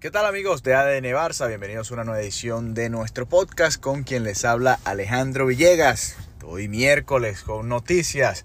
¿Qué 0.00 0.12
tal 0.12 0.26
amigos 0.26 0.62
de 0.62 0.76
ADN 0.76 1.06
Barça? 1.06 1.48
Bienvenidos 1.48 1.90
a 1.90 1.94
una 1.94 2.04
nueva 2.04 2.20
edición 2.20 2.72
de 2.72 2.88
nuestro 2.88 3.26
podcast 3.26 3.80
con 3.80 4.04
quien 4.04 4.22
les 4.22 4.44
habla 4.44 4.78
Alejandro 4.84 5.46
Villegas. 5.46 6.16
Hoy 6.44 6.68
miércoles 6.68 7.42
con 7.42 7.68
noticias, 7.68 8.44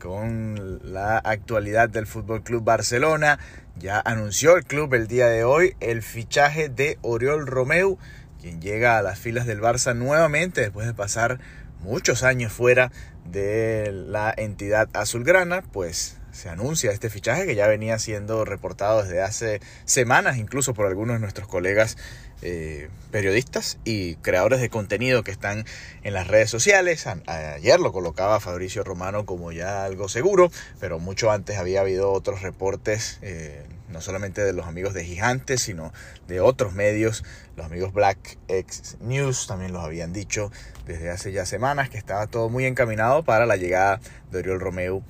con 0.00 0.80
la 0.82 1.18
actualidad 1.18 1.90
del 1.90 2.06
Fútbol 2.06 2.42
Club 2.42 2.64
Barcelona. 2.64 3.38
Ya 3.76 4.00
anunció 4.00 4.56
el 4.56 4.64
club 4.64 4.94
el 4.94 5.06
día 5.06 5.26
de 5.26 5.44
hoy 5.44 5.76
el 5.80 6.02
fichaje 6.02 6.70
de 6.70 6.96
Oriol 7.02 7.46
Romeu, 7.46 7.98
quien 8.40 8.62
llega 8.62 8.96
a 8.96 9.02
las 9.02 9.18
filas 9.18 9.44
del 9.44 9.60
Barça 9.60 9.94
nuevamente 9.94 10.62
después 10.62 10.86
de 10.86 10.94
pasar 10.94 11.38
muchos 11.80 12.22
años 12.22 12.50
fuera 12.50 12.90
de 13.26 13.92
la 13.92 14.32
entidad 14.34 14.88
azulgrana, 14.94 15.60
pues 15.70 16.16
se 16.34 16.48
anuncia 16.48 16.90
este 16.90 17.08
fichaje 17.10 17.46
que 17.46 17.54
ya 17.54 17.66
venía 17.66 17.98
siendo 17.98 18.44
reportado 18.44 19.02
desde 19.02 19.22
hace 19.22 19.60
semanas, 19.84 20.36
incluso 20.36 20.74
por 20.74 20.86
algunos 20.86 21.16
de 21.16 21.20
nuestros 21.20 21.48
colegas 21.48 21.96
eh, 22.42 22.90
periodistas 23.10 23.78
y 23.84 24.16
creadores 24.16 24.60
de 24.60 24.68
contenido 24.68 25.22
que 25.22 25.30
están 25.30 25.64
en 26.02 26.12
las 26.12 26.26
redes 26.26 26.50
sociales. 26.50 27.06
ayer 27.06 27.80
lo 27.80 27.92
colocaba 27.92 28.40
Fabricio 28.40 28.82
Romano 28.82 29.24
como 29.24 29.52
ya 29.52 29.84
algo 29.84 30.08
seguro, 30.08 30.50
pero 30.80 30.98
mucho 30.98 31.30
antes 31.30 31.56
había 31.56 31.80
habido 31.80 32.10
otros 32.12 32.42
reportes, 32.42 33.18
eh, 33.22 33.64
no 33.88 34.00
solamente 34.00 34.44
de 34.44 34.52
los 34.52 34.66
amigos 34.66 34.92
de 34.92 35.04
Gigantes, 35.04 35.62
sino 35.62 35.92
de 36.26 36.40
otros 36.40 36.74
medios. 36.74 37.24
Los 37.56 37.66
amigos 37.66 37.92
Black 37.92 38.36
X 38.48 38.96
News 39.00 39.46
también 39.46 39.72
los 39.72 39.84
habían 39.84 40.12
dicho 40.12 40.50
desde 40.84 41.10
hace 41.10 41.30
ya 41.30 41.46
semanas 41.46 41.88
que 41.88 41.96
estaba 41.96 42.26
todo 42.26 42.48
muy 42.48 42.66
encaminado 42.66 43.22
para 43.22 43.46
la 43.46 43.56
llegada 43.56 44.00
de 44.32 44.40
Oriol 44.40 44.60
Romeu 44.60 45.04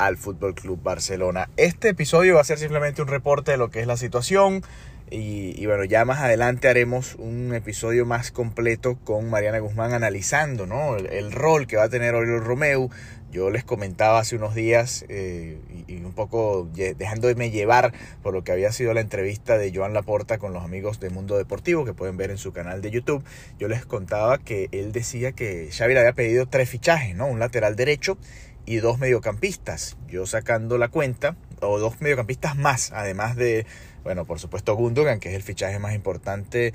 al 0.00 0.16
Fútbol 0.16 0.54
Club 0.54 0.82
Barcelona. 0.82 1.50
Este 1.58 1.90
episodio 1.90 2.36
va 2.36 2.40
a 2.40 2.44
ser 2.44 2.58
simplemente 2.58 3.02
un 3.02 3.08
reporte 3.08 3.52
de 3.52 3.58
lo 3.58 3.70
que 3.70 3.80
es 3.80 3.86
la 3.86 3.98
situación. 3.98 4.62
Y, 5.12 5.66
bueno, 5.66 5.82
ya 5.84 6.04
más 6.04 6.20
adelante 6.20 6.68
haremos 6.68 7.16
un 7.16 7.52
episodio 7.52 8.06
más 8.06 8.30
completo 8.30 8.96
con 9.02 9.28
Mariana 9.28 9.58
Guzmán 9.58 9.92
analizando 9.92 10.66
¿no? 10.66 10.96
el, 10.96 11.32
rol 11.32 11.66
que 11.66 11.76
va 11.76 11.84
a 11.84 11.88
tener 11.88 12.14
Oriol 12.14 12.44
Romeu. 12.44 12.90
Yo 13.32 13.50
les 13.50 13.64
comentaba 13.64 14.20
hace 14.20 14.36
unos 14.36 14.54
días 14.54 15.04
eh, 15.08 15.58
y, 15.88 15.96
un 15.96 16.12
poco 16.12 16.68
dejándome 16.72 17.50
llevar 17.50 17.92
por 18.22 18.34
lo 18.34 18.44
que 18.44 18.52
había 18.52 18.70
sido 18.70 18.94
la 18.94 19.00
entrevista 19.00 19.58
de 19.58 19.72
Joan 19.74 19.94
Laporta 19.94 20.38
con 20.38 20.52
los 20.52 20.64
amigos 20.64 21.00
de 21.00 21.10
Mundo 21.10 21.36
Deportivo 21.36 21.84
que 21.84 21.92
pueden 21.92 22.16
ver 22.16 22.30
en 22.30 22.38
su 22.38 22.52
canal 22.52 22.80
de 22.80 22.92
YouTube. 22.92 23.24
Yo 23.58 23.66
les 23.66 23.84
contaba 23.84 24.38
que 24.38 24.68
él 24.70 24.92
decía 24.92 25.32
que 25.32 25.70
Xavi 25.72 25.94
le 25.94 26.00
había 26.00 26.12
pedido 26.12 26.46
tres 26.46 26.70
fichajes, 26.70 27.16
¿no? 27.16 27.26
Un 27.26 27.40
lateral 27.40 27.74
derecho 27.74 28.16
y 28.66 28.76
dos 28.76 28.98
mediocampistas. 28.98 29.96
Yo 30.08 30.26
sacando 30.26 30.78
la 30.78 30.88
cuenta, 30.88 31.36
o 31.60 31.78
dos 31.78 32.00
mediocampistas 32.00 32.56
más, 32.56 32.92
además 32.92 33.36
de, 33.36 33.66
bueno, 34.02 34.24
por 34.24 34.38
supuesto 34.38 34.74
Gundogan, 34.74 35.20
que 35.20 35.30
es 35.30 35.34
el 35.34 35.42
fichaje 35.42 35.78
más 35.78 35.94
importante, 35.94 36.72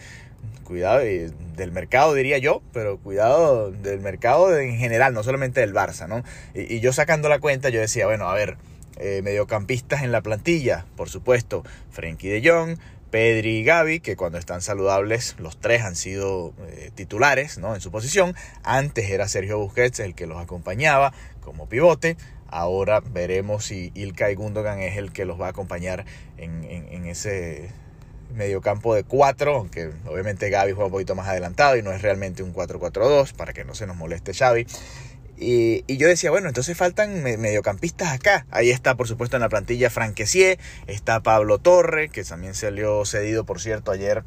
cuidado 0.63 0.99
del 0.99 1.71
mercado 1.71 2.13
diría 2.13 2.37
yo, 2.37 2.61
pero 2.73 2.97
cuidado 2.97 3.71
del 3.71 3.99
mercado 4.01 4.57
en 4.57 4.77
general, 4.77 5.13
no 5.13 5.23
solamente 5.23 5.61
del 5.61 5.73
Barça, 5.73 6.07
¿no? 6.07 6.23
Y, 6.53 6.79
yo 6.79 6.93
sacando 6.93 7.29
la 7.29 7.39
cuenta, 7.39 7.69
yo 7.69 7.79
decía, 7.79 8.05
bueno, 8.05 8.27
a 8.27 8.33
ver, 8.33 8.57
eh, 8.97 9.21
mediocampistas 9.23 10.03
en 10.03 10.11
la 10.11 10.21
plantilla, 10.21 10.85
por 10.95 11.09
supuesto, 11.09 11.63
Frenkie 11.91 12.29
de 12.29 12.49
Jong, 12.49 12.77
Pedri 13.15 13.59
y 13.59 13.63
Gaby, 13.63 14.01
que 14.01 14.17
cuando 14.17 14.37
están 14.37 14.61
saludables 14.61 15.37
los 15.39 15.55
tres 15.55 15.83
han 15.83 15.95
sido 15.95 16.53
eh, 16.67 16.91
titulares 16.95 17.57
¿no? 17.57 17.73
en 17.73 17.79
su 17.79 17.89
posición. 17.89 18.35
Antes 18.61 19.09
era 19.09 19.29
Sergio 19.29 19.57
Busquets 19.57 20.01
el 20.01 20.15
que 20.15 20.27
los 20.27 20.37
acompañaba 20.37 21.13
como 21.39 21.69
pivote. 21.69 22.17
Ahora 22.49 22.99
veremos 22.99 23.63
si 23.63 23.93
Ilkay 23.95 24.35
Gundogan 24.35 24.81
es 24.81 24.97
el 24.97 25.13
que 25.13 25.23
los 25.23 25.39
va 25.39 25.45
a 25.45 25.51
acompañar 25.51 26.03
en, 26.35 26.65
en, 26.65 26.89
en 26.91 27.05
ese 27.05 27.69
mediocampo 28.33 28.93
de 28.93 29.05
cuatro, 29.05 29.55
aunque 29.55 29.91
obviamente 30.07 30.49
Gaby 30.49 30.73
juega 30.73 30.87
un 30.87 30.91
poquito 30.91 31.15
más 31.15 31.29
adelantado 31.29 31.77
y 31.77 31.81
no 31.81 31.93
es 31.93 32.01
realmente 32.01 32.43
un 32.43 32.53
4-4-2 32.53 33.31
para 33.31 33.53
que 33.53 33.63
no 33.63 33.75
se 33.75 33.87
nos 33.87 33.95
moleste 33.95 34.33
Xavi. 34.33 34.67
Y, 35.37 35.83
yo 35.97 36.07
decía, 36.07 36.31
bueno, 36.31 36.47
entonces 36.47 36.77
faltan 36.77 37.23
mediocampistas 37.23 38.13
acá. 38.13 38.45
Ahí 38.51 38.69
está, 38.69 38.95
por 38.95 39.07
supuesto, 39.07 39.37
en 39.37 39.41
la 39.41 39.49
plantilla 39.49 39.89
Franquecier, 39.89 40.59
está 40.87 41.21
Pablo 41.21 41.59
Torre, 41.59 42.09
que 42.09 42.23
también 42.23 42.53
salió 42.53 43.05
cedido, 43.05 43.45
por 43.45 43.59
cierto, 43.59 43.91
ayer 43.91 44.23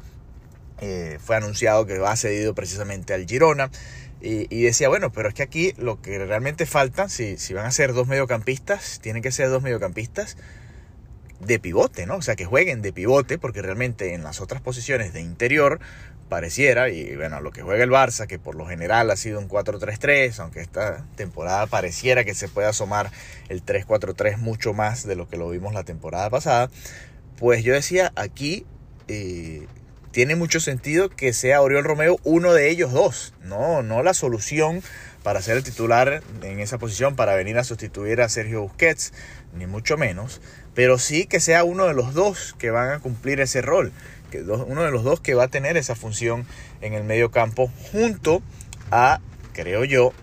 eh, 0.81 1.17
fue 1.23 1.35
anunciado 1.35 1.85
que 1.85 1.97
va 1.97 2.15
cedido 2.15 2.53
precisamente 2.53 3.13
al 3.13 3.25
Girona. 3.25 3.71
Y, 4.21 4.63
decía, 4.63 4.89
bueno, 4.89 5.13
pero 5.13 5.29
es 5.29 5.33
que 5.33 5.43
aquí 5.43 5.73
lo 5.77 6.01
que 6.01 6.19
realmente 6.25 6.65
falta, 6.65 7.07
si, 7.07 7.37
si 7.37 7.53
van 7.53 7.65
a 7.65 7.71
ser 7.71 7.93
dos 7.93 8.05
mediocampistas, 8.07 8.99
tienen 9.01 9.21
que 9.21 9.31
ser 9.31 9.49
dos 9.49 9.63
mediocampistas 9.63 10.35
de 11.39 11.59
pivote, 11.59 12.05
¿no? 12.05 12.17
O 12.17 12.21
sea, 12.21 12.35
que 12.35 12.45
jueguen 12.45 12.81
de 12.81 12.93
pivote, 12.93 13.37
porque 13.37 13.61
realmente 13.61 14.13
en 14.13 14.23
las 14.23 14.41
otras 14.41 14.61
posiciones 14.61 15.13
de 15.13 15.21
interior 15.21 15.79
pareciera, 16.27 16.89
y 16.89 17.15
bueno, 17.15 17.41
lo 17.41 17.51
que 17.51 17.63
juega 17.63 17.83
el 17.83 17.89
Barça, 17.89 18.27
que 18.27 18.37
por 18.37 18.55
lo 18.55 18.67
general 18.67 19.09
ha 19.09 19.15
sido 19.15 19.39
un 19.39 19.49
4-3-3, 19.49 20.39
aunque 20.39 20.61
esta 20.61 21.05
temporada 21.15 21.65
pareciera 21.65 22.23
que 22.23 22.35
se 22.35 22.47
puede 22.47 22.67
asomar 22.67 23.11
el 23.49 23.65
3-4-3 23.65 24.37
mucho 24.37 24.73
más 24.73 25.05
de 25.07 25.15
lo 25.15 25.27
que 25.27 25.37
lo 25.37 25.49
vimos 25.49 25.73
la 25.73 25.83
temporada 25.83 26.29
pasada, 26.29 26.69
pues 27.37 27.63
yo 27.63 27.73
decía, 27.73 28.11
aquí 28.15 28.65
eh, 29.07 29.65
tiene 30.11 30.35
mucho 30.35 30.59
sentido 30.59 31.09
que 31.09 31.33
sea 31.33 31.61
Oriol 31.61 31.83
Romeo 31.83 32.19
uno 32.23 32.53
de 32.53 32.69
ellos 32.69 32.91
dos, 32.91 33.33
no, 33.43 33.81
no 33.81 34.03
la 34.03 34.13
solución 34.13 34.83
para 35.23 35.41
ser 35.41 35.57
el 35.57 35.63
titular 35.63 36.23
en 36.43 36.59
esa 36.59 36.77
posición, 36.77 37.15
para 37.15 37.35
venir 37.35 37.57
a 37.57 37.63
sustituir 37.63 38.21
a 38.21 38.29
Sergio 38.29 38.61
Busquets, 38.61 39.13
ni 39.53 39.65
mucho 39.67 39.97
menos, 39.97 40.41
pero 40.79 40.97
sí 40.97 41.25
que 41.25 41.41
sea 41.41 41.65
uno 41.65 41.87
de 41.87 41.93
los 41.93 42.13
dos 42.13 42.55
que 42.57 42.71
van 42.71 42.91
a 42.91 42.99
cumplir 42.99 43.41
ese 43.41 43.61
rol 43.61 43.91
uno 44.65 44.83
de 44.83 44.91
los 44.91 45.03
dos 45.03 45.19
que 45.19 45.33
va 45.33 45.43
a 45.43 45.47
tener 45.49 45.75
esa 45.75 45.93
función 45.93 46.45
en 46.79 46.93
el 46.93 47.03
medio 47.03 47.31
campo 47.31 47.69
junto 47.91 48.41
a, 48.89 49.19
creo 49.51 49.83
yo, 49.83 50.13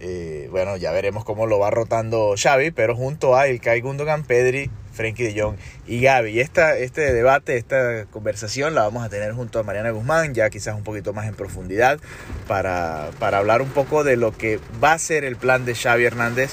eh, 0.00 0.48
bueno, 0.50 0.76
ya 0.76 0.92
veremos 0.92 1.24
cómo 1.24 1.46
lo 1.46 1.58
va 1.58 1.70
rotando 1.70 2.34
Xavi, 2.36 2.72
pero 2.72 2.94
junto 2.94 3.38
a 3.38 3.48
Ilkay 3.48 3.80
Gundogan, 3.80 4.24
Pedri, 4.24 4.70
Frenkie 4.92 5.32
de 5.32 5.40
Jong 5.40 5.56
y 5.86 6.02
Gaby. 6.02 6.32
Y 6.32 6.40
esta, 6.40 6.76
este 6.76 7.14
debate, 7.14 7.56
esta 7.56 8.04
conversación 8.10 8.74
la 8.74 8.82
vamos 8.82 9.02
a 9.02 9.08
tener 9.08 9.32
junto 9.32 9.58
a 9.58 9.62
Mariana 9.62 9.92
Guzmán, 9.92 10.34
ya 10.34 10.50
quizás 10.50 10.74
un 10.74 10.84
poquito 10.84 11.14
más 11.14 11.26
en 11.26 11.34
profundidad, 11.34 11.98
para, 12.46 13.08
para 13.18 13.38
hablar 13.38 13.62
un 13.62 13.70
poco 13.70 14.04
de 14.04 14.16
lo 14.16 14.36
que 14.36 14.60
va 14.84 14.92
a 14.92 14.98
ser 14.98 15.24
el 15.24 15.36
plan 15.36 15.64
de 15.64 15.74
Xavi 15.74 16.04
Hernández 16.04 16.50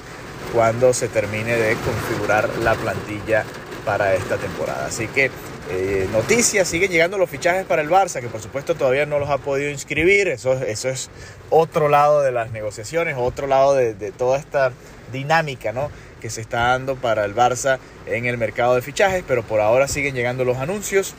cuando 0.53 0.93
se 0.93 1.09
termine 1.09 1.57
de 1.57 1.75
configurar 1.75 2.47
la 2.59 2.75
plantilla 2.75 3.43
para 3.83 4.13
esta 4.13 4.37
temporada. 4.37 4.85
Así 4.85 5.07
que 5.07 5.31
eh, 5.69 6.07
noticias, 6.11 6.67
siguen 6.67 6.91
llegando 6.91 7.17
los 7.17 7.29
fichajes 7.29 7.65
para 7.65 7.81
el 7.81 7.89
Barça, 7.89 8.21
que 8.21 8.27
por 8.27 8.41
supuesto 8.41 8.75
todavía 8.75 9.05
no 9.05 9.17
los 9.17 9.29
ha 9.29 9.37
podido 9.37 9.69
inscribir. 9.71 10.27
Eso, 10.27 10.53
es 10.53 11.09
otro 11.49 11.89
lado 11.89 12.21
de 12.21 12.31
las 12.31 12.51
negociaciones, 12.51 13.15
otro 13.17 13.47
lado 13.47 13.73
de, 13.73 13.93
toda 14.11 14.37
esta 14.37 14.71
dinámica 15.11 15.71
¿no? 15.71 15.89
que 16.21 16.29
se 16.29 16.41
está 16.41 16.67
dando 16.69 16.95
para 16.95 17.25
el 17.25 17.35
Barça 17.35 17.79
en 18.05 18.25
el 18.25 18.37
mercado 18.37 18.75
de 18.75 18.81
fichajes, 18.81 19.23
pero 19.27 19.43
por 19.43 19.61
ahora 19.61 19.87
siguen 19.87 20.15
llegando 20.15 20.43
los 20.43 20.57
anuncios. 20.57 21.15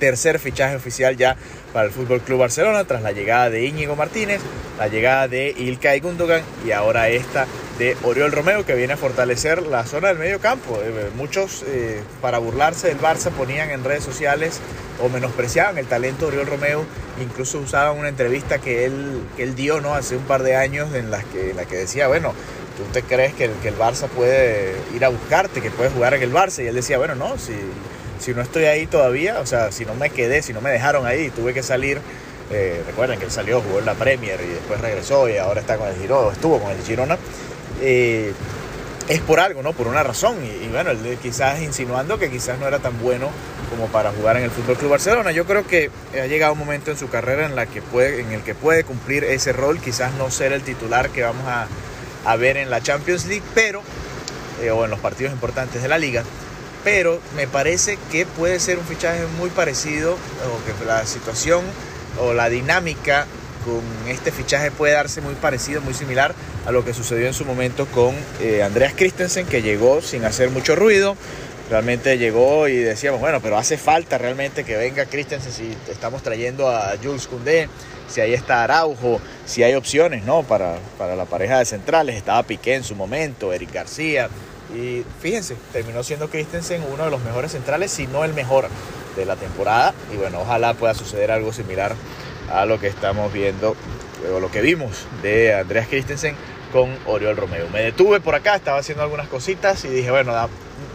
Tercer 0.00 0.38
fichaje 0.38 0.76
oficial 0.76 1.16
ya 1.16 1.36
para 1.72 1.86
el 1.86 1.92
Fútbol 1.92 2.22
Club 2.22 2.40
Barcelona 2.40 2.84
tras 2.84 3.02
la 3.02 3.12
llegada 3.12 3.50
de 3.50 3.66
Íñigo 3.66 3.96
Martínez, 3.96 4.40
la 4.78 4.88
llegada 4.88 5.28
de 5.28 5.54
Ilkay 5.56 6.00
Gundogan 6.00 6.42
y 6.66 6.72
ahora 6.72 7.10
esta 7.10 7.46
de 7.80 7.96
Oriol 8.02 8.30
Romeo 8.30 8.66
que 8.66 8.74
viene 8.74 8.92
a 8.92 8.96
fortalecer 8.98 9.62
la 9.62 9.86
zona 9.86 10.08
del 10.08 10.18
medio 10.18 10.38
campo. 10.38 10.78
Eh, 10.82 11.08
muchos 11.16 11.64
eh, 11.66 12.02
para 12.20 12.36
burlarse 12.36 12.88
del 12.88 12.98
Barça 12.98 13.30
ponían 13.30 13.70
en 13.70 13.82
redes 13.84 14.04
sociales 14.04 14.60
o 15.02 15.08
menospreciaban 15.08 15.78
el 15.78 15.86
talento 15.86 16.26
de 16.26 16.32
Oriol 16.32 16.46
Romeo, 16.46 16.84
incluso 17.22 17.58
usaban 17.58 17.96
una 17.96 18.10
entrevista 18.10 18.58
que 18.58 18.84
él, 18.84 19.22
que 19.34 19.44
él 19.44 19.54
dio 19.54 19.80
¿no? 19.80 19.94
hace 19.94 20.14
un 20.14 20.24
par 20.24 20.42
de 20.42 20.56
años 20.56 20.94
en 20.94 21.10
la 21.10 21.22
que, 21.22 21.54
la 21.54 21.64
que 21.64 21.76
decía, 21.76 22.06
bueno, 22.06 22.34
¿tú 22.76 22.82
te 22.92 23.02
crees 23.02 23.32
que 23.32 23.46
el, 23.46 23.52
que 23.62 23.68
el 23.68 23.78
Barça 23.78 24.08
puede 24.08 24.74
ir 24.94 25.02
a 25.06 25.08
buscarte, 25.08 25.62
que 25.62 25.70
puede 25.70 25.88
jugar 25.88 26.12
en 26.12 26.22
el 26.22 26.34
Barça? 26.34 26.62
Y 26.62 26.66
él 26.66 26.74
decía, 26.74 26.98
bueno, 26.98 27.14
no, 27.14 27.38
si, 27.38 27.54
si 28.18 28.34
no 28.34 28.42
estoy 28.42 28.64
ahí 28.64 28.86
todavía, 28.88 29.40
o 29.40 29.46
sea, 29.46 29.72
si 29.72 29.86
no 29.86 29.94
me 29.94 30.10
quedé, 30.10 30.42
si 30.42 30.52
no 30.52 30.60
me 30.60 30.70
dejaron 30.70 31.06
ahí, 31.06 31.30
tuve 31.30 31.54
que 31.54 31.62
salir. 31.62 31.98
Eh, 32.52 32.82
recuerden 32.86 33.18
que 33.18 33.24
él 33.24 33.30
salió, 33.30 33.62
jugó 33.62 33.78
en 33.78 33.86
la 33.86 33.94
Premier 33.94 34.38
y 34.42 34.48
después 34.48 34.80
regresó 34.82 35.30
y 35.30 35.38
ahora 35.38 35.60
está 35.60 35.78
con 35.78 35.88
el 35.88 35.96
Girona, 35.96 36.32
estuvo 36.32 36.58
con 36.58 36.72
el 36.72 36.82
Girona 36.82 37.16
eh, 37.80 38.32
es 39.10 39.20
por 39.20 39.40
algo, 39.40 39.62
¿no? 39.62 39.72
Por 39.72 39.88
una 39.88 40.04
razón. 40.04 40.36
Y, 40.44 40.68
bueno, 40.68 40.90
él 40.90 41.18
quizás 41.20 41.60
insinuando 41.60 42.18
que 42.18 42.30
quizás 42.30 42.58
no 42.60 42.68
era 42.68 42.78
tan 42.78 42.98
bueno 43.00 43.28
como 43.68 43.88
para 43.88 44.12
jugar 44.12 44.36
en 44.36 44.44
el 44.44 44.50
Fútbol 44.50 44.76
Club 44.76 44.92
Barcelona. 44.92 45.32
Yo 45.32 45.46
creo 45.46 45.66
que 45.66 45.90
ha 46.14 46.26
llegado 46.26 46.52
un 46.52 46.60
momento 46.60 46.92
en 46.92 46.96
su 46.96 47.08
carrera 47.08 47.44
en, 47.44 47.56
la 47.56 47.66
que 47.66 47.82
puede, 47.82 48.20
en 48.20 48.30
el 48.30 48.42
que 48.42 48.54
puede 48.54 48.84
cumplir 48.84 49.24
ese 49.24 49.52
rol, 49.52 49.80
quizás 49.80 50.14
no 50.14 50.30
ser 50.30 50.52
el 50.52 50.62
titular 50.62 51.10
que 51.10 51.22
vamos 51.22 51.44
a, 51.46 52.36
ver 52.36 52.56
en 52.56 52.70
la 52.70 52.80
Champions 52.80 53.26
League, 53.26 53.42
pero, 53.52 53.82
eh, 54.62 54.70
o 54.70 54.84
en 54.84 54.90
los 54.90 55.00
partidos 55.00 55.32
importantes 55.32 55.82
de 55.82 55.88
la 55.88 55.98
liga. 55.98 56.22
Pero 56.84 57.20
me 57.34 57.48
parece 57.48 57.98
que 58.12 58.26
puede 58.26 58.60
ser 58.60 58.78
un 58.78 58.84
fichaje 58.84 59.26
muy 59.38 59.50
parecido, 59.50 60.12
o 60.12 60.78
que 60.78 60.84
la 60.84 61.04
situación 61.04 61.64
o 62.20 62.32
la 62.32 62.48
dinámica 62.48 63.26
con 63.64 63.80
este 64.08 64.32
fichaje 64.32 64.70
puede 64.70 64.94
darse 64.94 65.20
muy 65.20 65.34
parecido, 65.34 65.80
muy 65.80 65.94
similar 65.94 66.34
a 66.66 66.72
lo 66.72 66.84
que 66.84 66.94
sucedió 66.94 67.26
en 67.26 67.34
su 67.34 67.44
momento 67.44 67.86
con 67.86 68.14
eh, 68.40 68.62
Andreas 68.62 68.94
Christensen, 68.96 69.46
que 69.46 69.62
llegó 69.62 70.02
sin 70.02 70.24
hacer 70.24 70.50
mucho 70.50 70.76
ruido, 70.76 71.16
realmente 71.70 72.18
llegó 72.18 72.68
y 72.68 72.76
decíamos, 72.76 73.20
bueno, 73.20 73.40
pero 73.40 73.56
hace 73.56 73.78
falta 73.78 74.18
realmente 74.18 74.64
que 74.64 74.76
venga 74.76 75.06
Christensen 75.06 75.52
si 75.52 75.76
estamos 75.90 76.22
trayendo 76.22 76.68
a 76.68 76.94
Jules 77.02 77.26
Koundé, 77.26 77.68
si 78.08 78.20
ahí 78.20 78.34
está 78.34 78.64
Araujo, 78.64 79.20
si 79.46 79.62
hay 79.62 79.74
opciones, 79.74 80.24
¿no? 80.24 80.42
Para, 80.42 80.78
para 80.98 81.14
la 81.14 81.26
pareja 81.26 81.58
de 81.58 81.64
centrales, 81.64 82.16
estaba 82.16 82.42
Piqué 82.42 82.74
en 82.74 82.84
su 82.84 82.96
momento, 82.96 83.52
Eric 83.52 83.72
García, 83.72 84.28
y 84.74 85.04
fíjense, 85.20 85.56
terminó 85.72 86.02
siendo 86.02 86.28
Christensen 86.28 86.82
uno 86.92 87.04
de 87.04 87.10
los 87.10 87.22
mejores 87.22 87.52
centrales, 87.52 87.90
si 87.90 88.06
no 88.06 88.24
el 88.24 88.34
mejor 88.34 88.68
de 89.16 89.24
la 89.24 89.36
temporada, 89.36 89.94
y 90.12 90.16
bueno, 90.16 90.40
ojalá 90.40 90.74
pueda 90.74 90.94
suceder 90.94 91.30
algo 91.30 91.52
similar 91.52 91.94
a 92.50 92.66
lo 92.66 92.78
que 92.78 92.88
estamos 92.88 93.32
viendo, 93.32 93.76
o 94.34 94.40
lo 94.40 94.50
que 94.50 94.60
vimos 94.60 95.06
de 95.22 95.54
Andreas 95.54 95.88
Christensen 95.88 96.34
con 96.72 96.96
Oriol 97.06 97.36
Romeo. 97.36 97.68
Me 97.72 97.80
detuve 97.80 98.20
por 98.20 98.34
acá, 98.34 98.56
estaba 98.56 98.78
haciendo 98.78 99.02
algunas 99.02 99.28
cositas 99.28 99.84
y 99.84 99.88
dije, 99.88 100.10
bueno, 100.10 100.32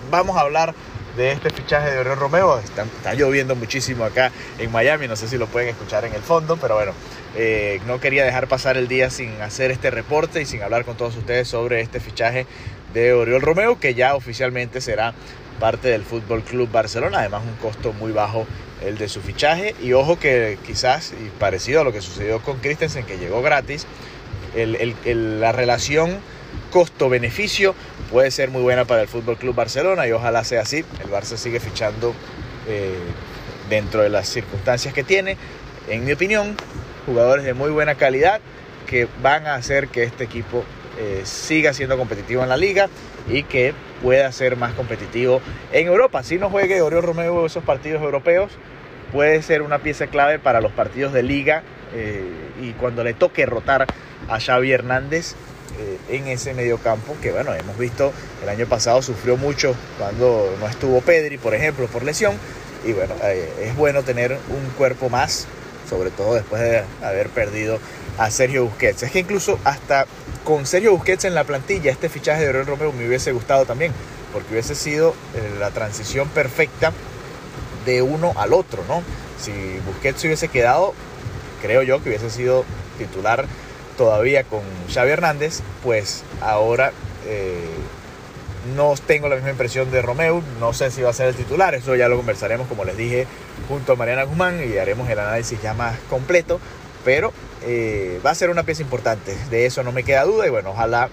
vamos 0.09 0.37
a 0.37 0.41
hablar 0.41 0.73
de 1.15 1.31
este 1.31 1.49
fichaje 1.49 1.91
de 1.91 1.99
Oriol 1.99 2.17
Romeo. 2.17 2.59
Está, 2.59 3.13
lloviendo 3.13 3.55
muchísimo 3.55 4.03
acá 4.03 4.31
en 4.59 4.71
Miami, 4.71 5.07
no 5.07 5.15
sé 5.15 5.27
si 5.27 5.37
lo 5.37 5.47
pueden 5.47 5.69
escuchar 5.69 6.05
en 6.05 6.13
el 6.13 6.21
fondo, 6.21 6.57
pero 6.57 6.75
bueno, 6.75 6.93
eh, 7.35 7.81
no 7.87 7.99
quería 7.99 8.23
dejar 8.23 8.47
pasar 8.47 8.77
el 8.77 8.87
día 8.87 9.09
sin 9.09 9.41
hacer 9.41 9.71
este 9.71 9.91
reporte 9.91 10.41
y 10.41 10.45
sin 10.45 10.61
hablar 10.61 10.85
con 10.85 10.97
todos 10.97 11.15
ustedes 11.15 11.47
sobre 11.47 11.81
este 11.81 11.99
fichaje 11.99 12.45
de 12.93 13.13
Oriol 13.13 13.41
Romeo, 13.41 13.79
que 13.79 13.93
ya 13.93 14.15
oficialmente 14.15 14.81
será 14.81 15.13
parte 15.59 15.87
del 15.87 16.03
Fútbol 16.03 16.41
Club 16.43 16.69
Barcelona, 16.69 17.19
además 17.19 17.43
un 17.43 17.55
costo 17.55 17.93
muy 17.93 18.11
bajo 18.11 18.45
el 18.83 18.97
de 18.97 19.07
su 19.07 19.21
fichaje 19.21 19.75
y 19.81 19.93
ojo 19.93 20.19
que 20.19 20.57
quizás 20.65 21.13
y 21.13 21.29
parecido 21.39 21.81
a 21.81 21.83
lo 21.83 21.93
que 21.93 22.01
sucedió 22.01 22.41
con 22.41 22.57
Christensen 22.59 23.05
que 23.05 23.17
llegó 23.17 23.41
gratis, 23.41 23.87
la 24.55 25.51
relación 25.51 26.19
costo-beneficio 26.71 27.75
puede 28.11 28.31
ser 28.31 28.49
muy 28.49 28.61
buena 28.61 28.85
para 28.85 29.01
el 29.01 29.07
Fútbol 29.07 29.37
Club 29.37 29.55
Barcelona 29.55 30.07
y 30.07 30.11
ojalá 30.11 30.43
sea 30.43 30.61
así. 30.61 30.85
El 31.03 31.11
Barça 31.11 31.37
sigue 31.37 31.59
fichando 31.59 32.13
eh, 32.67 32.97
dentro 33.69 34.01
de 34.01 34.09
las 34.09 34.29
circunstancias 34.29 34.93
que 34.93 35.03
tiene. 35.03 35.37
En 35.89 36.05
mi 36.05 36.13
opinión, 36.13 36.55
jugadores 37.05 37.45
de 37.45 37.53
muy 37.53 37.71
buena 37.71 37.95
calidad 37.95 38.39
que 38.87 39.07
van 39.21 39.47
a 39.47 39.55
hacer 39.55 39.87
que 39.87 40.03
este 40.03 40.23
equipo 40.23 40.63
eh, 40.97 41.21
siga 41.25 41.73
siendo 41.73 41.97
competitivo 41.97 42.43
en 42.43 42.49
la 42.49 42.57
liga 42.57 42.89
y 43.29 43.43
que 43.43 43.73
pueda 44.01 44.31
ser 44.31 44.55
más 44.55 44.73
competitivo 44.73 45.41
en 45.73 45.87
Europa. 45.87 46.23
Si 46.23 46.37
no 46.37 46.49
juegue 46.49 46.81
Oriol 46.81 47.03
Romeo 47.03 47.45
esos 47.45 47.63
partidos 47.63 48.01
europeos, 48.01 48.51
puede 49.11 49.41
ser 49.41 49.61
una 49.61 49.79
pieza 49.79 50.07
clave 50.07 50.39
para 50.39 50.61
los 50.61 50.71
partidos 50.71 51.11
de 51.11 51.23
liga 51.23 51.63
eh, 51.93 52.23
y 52.61 52.71
cuando 52.73 53.03
le 53.03 53.13
toque 53.13 53.45
rotar 53.45 53.87
a 54.29 54.39
Xavi 54.39 54.71
Hernández 54.71 55.35
eh, 55.79 55.97
en 56.15 56.27
ese 56.27 56.53
mediocampo 56.53 57.15
que 57.21 57.31
bueno, 57.31 57.53
hemos 57.53 57.77
visto 57.77 58.13
el 58.41 58.47
año 58.47 58.65
pasado 58.65 59.01
sufrió 59.01 59.35
mucho 59.35 59.75
cuando 59.97 60.55
no 60.61 60.67
estuvo 60.67 61.01
Pedri, 61.01 61.37
por 61.37 61.53
ejemplo, 61.53 61.87
por 61.87 62.03
lesión. 62.03 62.35
Y 62.85 62.93
bueno, 62.93 63.15
es 63.23 63.75
bueno 63.75 64.03
tener 64.03 64.37
un 64.49 64.69
cuerpo 64.77 65.09
más, 65.09 65.47
sobre 65.89 66.11
todo 66.11 66.35
después 66.35 66.61
de 66.61 66.83
haber 67.01 67.29
perdido 67.29 67.79
a 68.17 68.29
Sergio 68.29 68.65
Busquets. 68.65 69.03
Es 69.03 69.11
que 69.11 69.19
incluso 69.19 69.59
hasta 69.63 70.05
con 70.45 70.65
Sergio 70.67 70.91
Busquets 70.91 71.25
en 71.25 71.33
la 71.33 71.43
plantilla, 71.43 71.91
este 71.91 72.07
fichaje 72.07 72.43
de 72.43 72.49
Oriol 72.49 72.67
Romeo 72.67 72.93
me 72.93 73.07
hubiese 73.07 73.31
gustado 73.31 73.65
también, 73.65 73.91
porque 74.31 74.53
hubiese 74.53 74.75
sido 74.75 75.15
eh, 75.33 75.55
la 75.59 75.71
transición 75.71 76.29
perfecta 76.29 76.93
de 77.85 78.03
uno 78.03 78.31
al 78.37 78.53
otro, 78.53 78.83
¿no? 78.87 79.01
Si 79.41 79.51
Busquets 79.85 80.23
hubiese 80.23 80.47
quedado, 80.47 80.93
creo 81.61 81.81
yo 81.81 82.01
que 82.01 82.09
hubiese 82.09 82.29
sido 82.29 82.63
titular 82.97 83.45
todavía 83.97 84.43
con 84.43 84.61
Xavi 84.93 85.11
Hernández, 85.11 85.61
pues 85.83 86.23
ahora 86.41 86.91
eh, 87.25 87.65
no 88.75 88.93
tengo 89.07 89.27
la 89.27 89.35
misma 89.35 89.49
impresión 89.49 89.89
de 89.89 90.03
Romeo, 90.03 90.43
no 90.59 90.73
sé 90.73 90.91
si 90.91 91.01
va 91.01 91.09
a 91.09 91.13
ser 91.13 91.27
el 91.27 91.35
titular, 91.35 91.73
eso 91.73 91.95
ya 91.95 92.07
lo 92.07 92.17
conversaremos 92.17 92.67
como 92.67 92.85
les 92.85 92.97
dije 92.97 93.25
junto 93.67 93.93
a 93.93 93.95
Mariana 93.95 94.23
Guzmán 94.23 94.61
y 94.63 94.77
haremos 94.77 95.09
el 95.09 95.17
análisis 95.17 95.59
ya 95.61 95.73
más 95.73 95.97
completo, 96.07 96.59
pero 97.03 97.33
eh, 97.65 98.19
va 98.25 98.31
a 98.31 98.35
ser 98.35 98.49
una 98.49 98.63
pieza 98.63 98.81
importante, 98.81 99.35
de 99.49 99.65
eso 99.65 99.83
no 99.83 99.91
me 99.91 100.03
queda 100.03 100.23
duda 100.23 100.47
y 100.47 100.49
bueno, 100.49 100.71
ojalá 100.71 101.09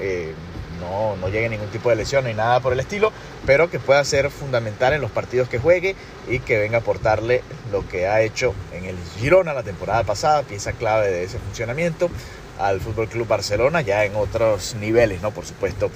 eh, 0.00 0.34
no, 0.80 1.16
no 1.16 1.28
llegue 1.28 1.48
ningún 1.48 1.68
tipo 1.68 1.88
de 1.90 1.96
lesión 1.96 2.24
ni 2.24 2.34
nada 2.34 2.60
por 2.60 2.72
el 2.72 2.80
estilo, 2.80 3.12
pero 3.46 3.70
que 3.70 3.78
pueda 3.78 4.04
ser 4.04 4.30
fundamental 4.30 4.92
en 4.92 5.00
los 5.00 5.10
partidos 5.10 5.48
que 5.48 5.58
juegue 5.58 5.96
y 6.28 6.40
que 6.40 6.58
venga 6.58 6.78
a 6.78 6.80
aportarle 6.80 7.42
lo 7.72 7.86
que 7.88 8.06
ha 8.06 8.20
hecho 8.20 8.54
en 8.72 8.84
el 8.84 8.96
Girona 9.18 9.54
la 9.54 9.62
temporada 9.62 10.04
pasada, 10.04 10.42
pieza 10.42 10.72
clave 10.72 11.08
de 11.08 11.24
ese 11.24 11.38
funcionamiento 11.38 12.10
al 12.58 12.80
Fútbol 12.80 13.08
Club 13.08 13.26
Barcelona, 13.26 13.80
ya 13.80 14.04
en 14.04 14.16
otros 14.16 14.76
niveles, 14.76 15.22
¿no? 15.22 15.30
Por 15.30 15.44
supuesto, 15.44 15.90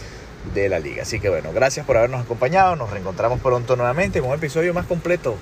de 0.54 0.68
la 0.68 0.78
liga. 0.78 1.02
Así 1.02 1.20
que 1.20 1.28
bueno, 1.28 1.52
gracias 1.52 1.86
por 1.86 1.96
habernos 1.96 2.22
acompañado. 2.22 2.76
Nos 2.76 2.90
reencontramos 2.90 3.40
pronto 3.40 3.76
nuevamente 3.76 4.20
con 4.20 4.30
un 4.30 4.36
episodio 4.36 4.74
más 4.74 4.86
completo 4.86 5.36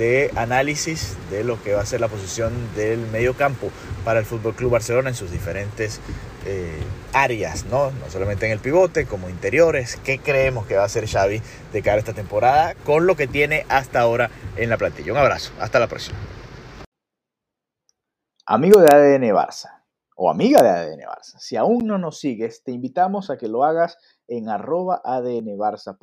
de 0.00 0.30
análisis 0.34 1.18
de 1.30 1.44
lo 1.44 1.62
que 1.62 1.74
va 1.74 1.82
a 1.82 1.86
ser 1.86 2.00
la 2.00 2.08
posición 2.08 2.54
del 2.74 3.06
medio 3.08 3.34
campo 3.34 3.68
para 4.02 4.18
el 4.18 4.24
Fútbol 4.24 4.54
Club 4.54 4.70
Barcelona 4.70 5.10
en 5.10 5.14
sus 5.14 5.30
diferentes 5.30 6.00
eh, 6.46 6.80
áreas, 7.12 7.66
¿no? 7.66 7.90
No 7.90 8.08
solamente 8.08 8.46
en 8.46 8.52
el 8.52 8.60
pivote, 8.60 9.04
como 9.04 9.28
interiores. 9.28 10.00
¿Qué 10.02 10.18
creemos 10.18 10.66
que 10.66 10.76
va 10.76 10.84
a 10.84 10.86
hacer 10.86 11.06
Xavi 11.06 11.42
de 11.70 11.82
cara 11.82 11.96
a 11.96 11.98
esta 11.98 12.14
temporada 12.14 12.74
con 12.86 13.06
lo 13.06 13.14
que 13.14 13.26
tiene 13.26 13.66
hasta 13.68 14.00
ahora 14.00 14.30
en 14.56 14.70
la 14.70 14.78
plantilla? 14.78 15.12
Un 15.12 15.18
abrazo, 15.18 15.52
hasta 15.60 15.78
la 15.78 15.86
próxima. 15.86 16.18
Amigo 18.46 18.80
de 18.80 18.88
ADN 18.90 19.34
Barça 19.34 19.80
o 20.22 20.30
amiga 20.30 20.62
de 20.62 20.68
ADN 20.68 21.00
Barça, 21.00 21.38
si 21.38 21.56
aún 21.56 21.86
no 21.86 21.96
nos 21.96 22.20
sigues, 22.20 22.62
te 22.62 22.72
invitamos 22.72 23.30
a 23.30 23.38
que 23.38 23.48
lo 23.48 23.64
hagas 23.64 23.96
en 24.28 24.50
arroba 24.50 25.00
ADN 25.02 25.56
Barça. 25.56 25.96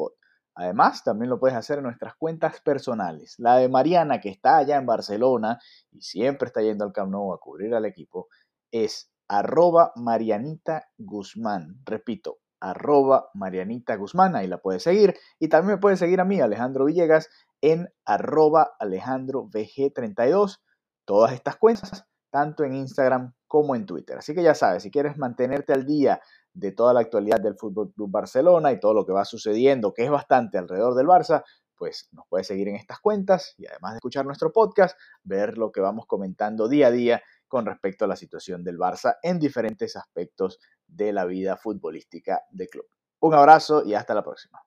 Además, 0.58 1.04
también 1.04 1.30
lo 1.30 1.40
puedes 1.40 1.56
hacer 1.56 1.78
en 1.78 1.84
nuestras 1.84 2.16
cuentas 2.16 2.62
personales. 2.62 3.36
La 3.38 3.58
de 3.58 3.70
Mariana, 3.70 4.20
que 4.20 4.30
está 4.30 4.58
allá 4.58 4.78
en 4.78 4.88
Barcelona 4.88 5.60
y 5.92 6.02
siempre 6.02 6.48
está 6.48 6.64
yendo 6.64 6.84
al 6.84 6.92
Camp 6.92 7.12
Nou 7.12 7.32
a 7.32 7.40
cubrir 7.40 7.76
al 7.76 7.86
equipo, 7.86 8.28
es 8.72 9.12
arroba 9.28 9.92
Marianita 9.96 10.90
Guzmán. 10.98 11.80
Repito, 11.86 12.40
arroba 12.60 13.30
Marianita 13.36 13.98
Guzmán, 13.98 14.36
ahí 14.36 14.48
la 14.48 14.58
puedes 14.58 14.82
seguir. 14.82 15.14
Y 15.38 15.48
también 15.48 15.76
me 15.76 15.80
puedes 15.80 16.00
seguir 16.00 16.20
a 16.22 16.26
mí, 16.26 16.42
Alejandro 16.42 16.86
Villegas, 16.86 17.30
en 17.62 17.88
arroba 18.04 18.72
Alejandro 18.80 19.44
VG32. 19.52 20.58
Todas 21.06 21.34
estas 21.34 21.58
cuentas, 21.58 22.08
tanto 22.32 22.64
en 22.64 22.74
Instagram 22.74 23.34
como 23.46 23.76
en 23.76 23.86
Twitter. 23.86 24.18
Así 24.18 24.34
que 24.34 24.42
ya 24.42 24.56
sabes, 24.56 24.82
si 24.82 24.90
quieres 24.90 25.20
mantenerte 25.20 25.72
al 25.72 25.86
día 25.86 26.20
de 26.58 26.72
toda 26.72 26.94
la 26.94 27.02
actualidad 27.02 27.40
del 27.40 27.56
Fútbol 27.56 27.94
Club 27.94 28.10
Barcelona 28.10 28.72
y 28.72 28.80
todo 28.80 28.94
lo 28.94 29.06
que 29.06 29.14
va 29.14 29.26
sucediendo, 29.26 29.94
que 29.94 30.04
es 30.04 30.10
bastante 30.10 30.58
alrededor 30.58 30.96
del 30.96 31.06
Barça, 31.06 31.44
pues 31.76 32.10
nos 32.12 32.26
puedes 32.28 32.48
seguir 32.48 32.68
en 32.68 32.76
estas 32.76 33.00
cuentas 33.00 33.54
y 33.58 33.68
además 33.68 33.94
de 33.94 33.98
escuchar 33.98 34.26
nuestro 34.26 34.52
podcast, 34.52 34.98
ver 35.24 35.58
lo 35.58 35.72
que 35.72 35.82
vamos 35.82 36.08
comentando 36.08 36.68
día 36.68 36.88
a 36.88 36.92
día 36.92 37.22
con 37.48 37.68
respecto 37.68 38.06
a 38.06 38.08
la 38.08 38.16
situación 38.16 38.64
del 38.64 38.80
Barça 38.80 39.18
en 39.22 39.38
diferentes 39.38 39.96
aspectos 39.96 40.60
de 40.88 41.14
la 41.14 41.26
vida 41.26 41.58
futbolística 41.58 42.42
del 42.50 42.70
club. 42.70 42.88
Un 43.20 43.36
abrazo 43.36 43.84
y 43.86 43.94
hasta 43.94 44.16
la 44.16 44.24
próxima. 44.24 44.67